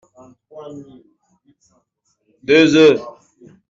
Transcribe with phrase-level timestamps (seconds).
[2.41, 3.05] deux oeufs